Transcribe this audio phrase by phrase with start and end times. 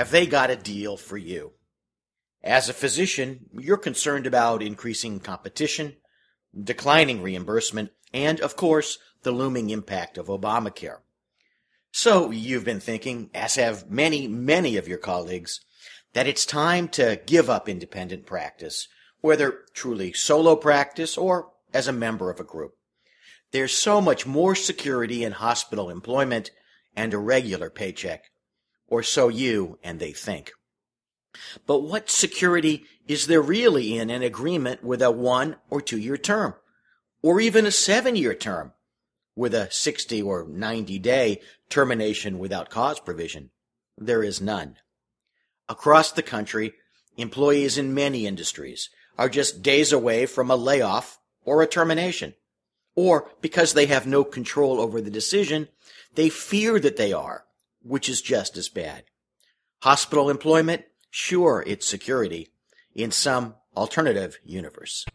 [0.00, 1.52] have they got a deal for you?
[2.42, 5.96] As a physician, you're concerned about increasing competition,
[6.58, 11.00] declining reimbursement, and, of course, the looming impact of Obamacare.
[11.92, 15.60] So you've been thinking, as have many, many of your colleagues,
[16.14, 18.88] that it's time to give up independent practice,
[19.20, 22.72] whether truly solo practice or as a member of a group.
[23.50, 26.52] There's so much more security in hospital employment
[26.96, 28.30] and a regular paycheck.
[28.90, 30.52] Or so you and they think.
[31.66, 36.16] But what security is there really in an agreement with a one or two year
[36.16, 36.54] term?
[37.22, 38.72] Or even a seven year term
[39.36, 43.50] with a 60 or 90 day termination without cause provision?
[43.96, 44.76] There is none.
[45.68, 46.74] Across the country,
[47.16, 52.34] employees in many industries are just days away from a layoff or a termination.
[52.96, 55.68] Or because they have no control over the decision,
[56.14, 57.44] they fear that they are,
[57.82, 59.04] which is just as bad.
[59.82, 62.48] Hospital employment, sure, it's security
[62.94, 65.06] in some alternative universe.